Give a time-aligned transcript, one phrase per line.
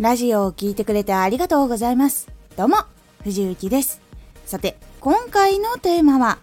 [0.00, 2.28] ラジオを聴いてくれてありがとうございます。
[2.56, 2.76] どうも、
[3.24, 4.00] 藤幸です。
[4.46, 6.38] さて、今回のテーマは、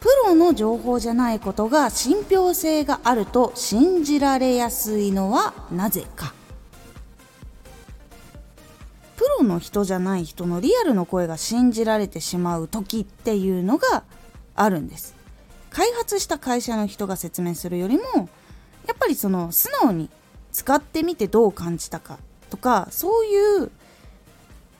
[0.00, 6.34] プロの情報じゃないことが信憑性があると信じられやすいのはなぜか。
[9.16, 14.04] プロの人じゃない人のリアルの声が信じられてしまう時っていうのが
[14.54, 15.14] あるんです。
[15.70, 18.28] 開発した会社の人が説明するよりも
[18.86, 20.10] やっぱりその素直に
[20.52, 22.18] 使ってみてどう感じたか
[22.50, 23.70] とかそういう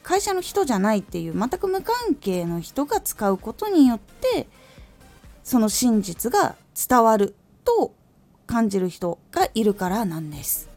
[0.02, 4.48] 会社の人じゃないっていう全く無関係の人が使うことによって
[5.44, 6.56] その真実が
[6.88, 7.34] 伝わる
[7.64, 7.94] と
[8.46, 10.68] 感じる人がいるからなんです。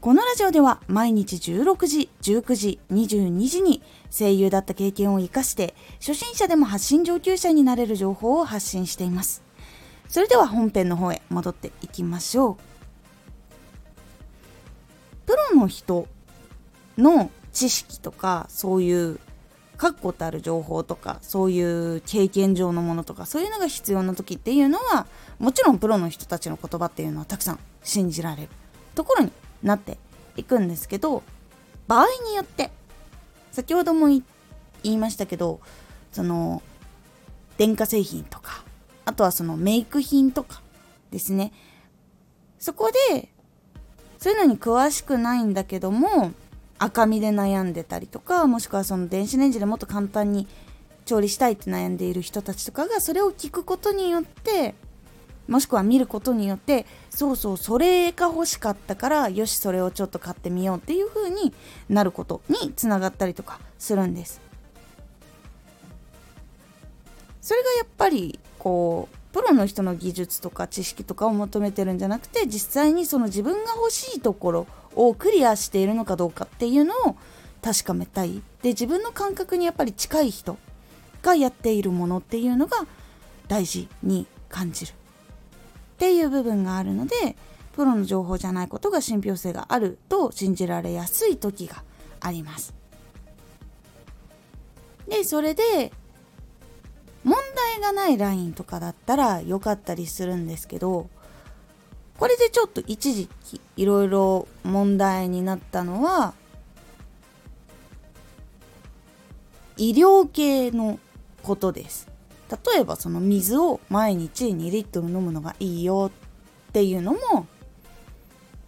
[0.00, 3.82] このラジオでは毎日16時19時22時に
[4.16, 9.42] 声優だった経験を生かして初心者でも発信上級者になれる情報を発信しています。
[10.08, 12.75] それでは本編の方へ戻っていきましょう。
[15.56, 16.06] の人
[16.98, 19.18] の知識とかそういう
[19.76, 25.06] 確固たる情報とかそういう経験上のものとかそういうのが必要な時っていうのは
[25.38, 28.48] もちろんプロの人たちの言葉っていうのはたくさん信じられる
[28.94, 29.98] ところになって
[30.36, 31.22] いくんですけど
[31.86, 32.70] 場合によって
[33.52, 34.22] 先ほども言
[34.82, 35.60] いましたけど
[36.12, 36.62] その
[37.58, 38.64] 電化製品とか
[39.04, 40.62] あとはそのメイク品とか
[41.10, 41.52] ですね。
[42.58, 43.28] そこで
[44.26, 46.32] そういうのに詳しくないんだけども
[46.80, 50.48] 赤みで悩んでたりとかもしくはその電子レンジでもっと簡単に
[51.04, 54.74] 調理したいって悩んでいる人たちとかがそれを聞くことによって
[55.46, 61.54] もしくは見ることによってそうそうそれが欲しかったからよしそれをちょっと買ってみようっていう風に
[61.88, 64.40] なることにつながったりとかするんです。
[67.40, 77.16] それがやっぱりこうプロの人の技術とか知識とかを求めてるんじゃなくて実際にその自分が欲しいところをクリアしているのかどうかっていうのを
[77.60, 80.56] 確かめたいで自分の感覚にやっぱり近い人
[81.20, 82.78] がやっているものっていうのが
[83.46, 84.94] 大事に感じるっ
[85.98, 87.36] ていう部分があるので
[87.74, 91.82] プロの情報じゃないことが信憑性があると信じられやすい時が
[92.20, 92.72] あります。
[95.06, 95.92] でそれで
[97.26, 101.10] 問題がないラインとかだったら良かったりするんですけど
[102.18, 106.34] これでちょっと一時期いろいろ問題になったのは
[109.76, 111.00] 医療系の
[111.42, 112.08] ことです。
[112.48, 116.12] 例えばその水を毎日2リットル飲むのがいいよ
[116.68, 117.48] っていうのも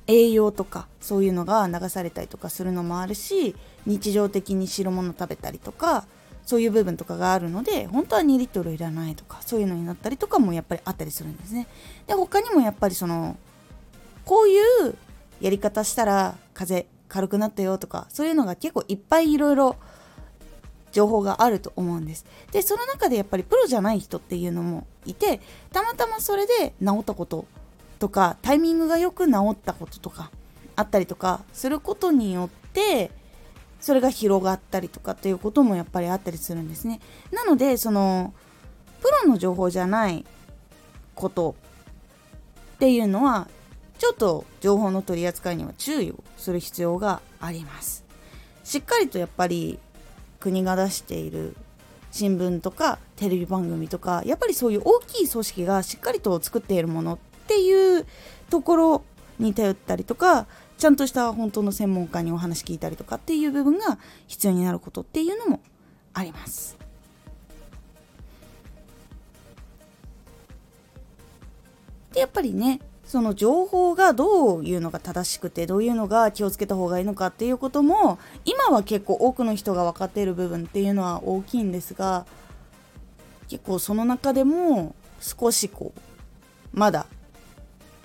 [0.09, 3.55] 栄養とかそういうのが流されたりとかするのもあるし
[3.87, 6.07] 日常的に白物食べたりとか
[6.49, 11.67] そういう部分とかがあるので本当は2リットルいらないとかそういうのになったりとかもやっぱりあったりするんですね。
[12.07, 13.37] で他にもやっぱりその
[14.25, 14.95] こういう
[15.43, 19.77] やり方したら風邪軽くなったよとかそういうのが結構いっぱいいろいろ
[20.91, 22.25] 情報があると思うんです。
[22.51, 27.45] でその中でやっぱりプロじゃない人っていうのもいてたまたまそれで治ったこと
[27.99, 30.31] とかタイミングがよく治ったこととか
[30.77, 33.11] あったりとかすることによって
[33.81, 37.01] それが広がったりとかっていうこともやっぱりあったりするんですね。
[37.33, 38.33] なのでその
[39.01, 40.25] プロの情報じゃない
[41.15, 41.55] こと
[42.77, 43.49] っていうのは
[43.99, 48.05] ちょっと情報の取り扱いには注意をする必要があります。
[48.65, 49.79] しっかりとやっぱり
[50.41, 51.57] 国が出している
[52.11, 58.07] 新聞とかテレビ番組とかやっぱりそういう大きい組織がしっかりと作っているものっていう
[58.51, 59.05] ところ
[59.39, 65.61] に頼ったりとかちゃんとした本当の専門家にお話聞いたりとかっていう部分が必要になることっていうのも
[66.15, 66.77] あります。
[72.13, 82.27] でやっぱりねその情報がどういうのが正しくてどういうのが気をつけた方がいいのかっていうことも今は結構多くの人が分かっている部分っていうのは大きいんですが
[83.49, 86.01] 結構その中でも少しこう
[86.79, 87.07] まだ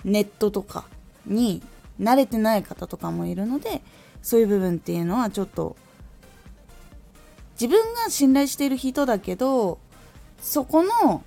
[0.04, 0.86] ネットとか
[1.26, 1.62] に
[2.00, 3.82] 慣れてない方とかもいるので
[4.22, 5.76] そういう部分っていうのはちょっと
[7.60, 9.78] 自分が信頼している人だけど
[10.40, 11.24] そこの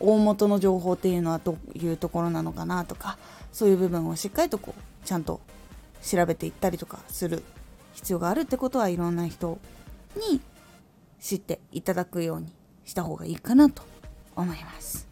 [0.00, 3.18] 大元の情報っていうのはどういうところなのかなとか
[3.52, 5.40] そういう部分をしっかりとこうちゃんと
[6.02, 7.42] 調べていったりとかする
[7.94, 9.58] 必要があるってことはいろんな人
[10.30, 10.40] に
[11.20, 12.52] 知っていただくように
[12.84, 13.82] した方がいいかなと
[14.34, 15.06] 思います。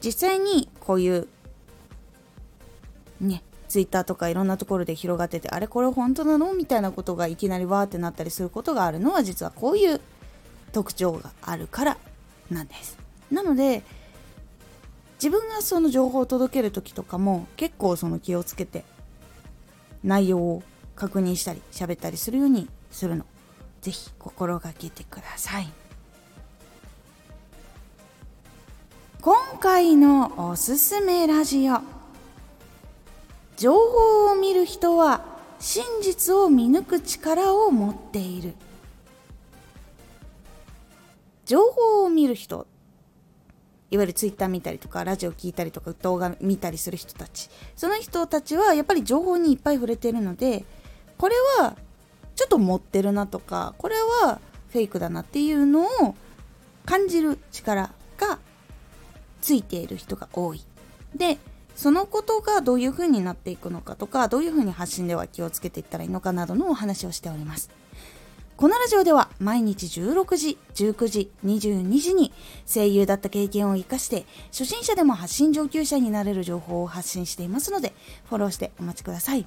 [0.00, 1.28] 実際にこういう
[3.20, 10.00] ねツイッターとかいろんなところで広がっててあれこれ本当なのみたいなことがいきなりわーってなったりすることがあるのは実はこういう
[10.72, 11.98] 特徴があるから
[12.50, 12.98] なんです。
[13.30, 13.82] なので
[15.16, 18.84] 自分がその情報を届ける時とかも結構その気をつけて
[20.02, 20.62] 内容を
[20.94, 23.24] 確認したり喋ったりするようにするの。
[23.82, 25.68] ぜひ心がけてください。
[29.20, 31.97] 今回のおすすめラジオ。
[33.58, 35.24] 情報を見る人は
[35.58, 38.54] 真実を見抜く力を持っている。
[41.44, 42.68] 情報を見る人
[43.90, 47.50] いわゆるツイッター見たりとかラジオ聞いたりとか動画見たりする人たち。
[47.74, 50.64] その人たちはやっぱり情報にいっぱい触れてるので
[51.16, 51.76] これは
[52.36, 56.14] ちょっと持ってるなとかこれはフェイクだなっていうのを
[56.86, 58.38] 感じる力が
[59.40, 60.62] ついている人が多い。
[61.16, 61.38] で
[61.78, 67.70] そのことがどういう風になっていくのかとかどういう風に発信では気をつけていったらいいのかなどのお話をしております
[68.56, 72.32] このラジオでは毎日16時、19時、22時に
[72.66, 77.92] 声優だった経験を活かして初心者でも発信上級者になれる情報を発信していますので
[78.28, 79.46] フォローしてお待ちください。